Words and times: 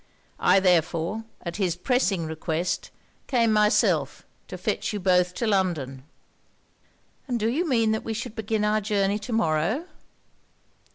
I 0.39 0.59
therefore, 0.59 1.25
at 1.43 1.57
his 1.57 1.75
pressing 1.75 2.25
request, 2.25 2.89
came 3.27 3.53
myself 3.53 4.25
to 4.47 4.57
fetch 4.57 4.93
you 4.93 4.99
both 4.99 5.35
to 5.35 5.45
London.' 5.45 6.01
'And 7.27 7.39
do 7.39 7.47
you 7.47 7.69
mean 7.69 7.91
that 7.91 8.03
we 8.03 8.15
should 8.15 8.35
begin 8.35 8.65
our 8.65 8.81
journey 8.81 9.19
to 9.19 9.31
morrow?' 9.31 9.85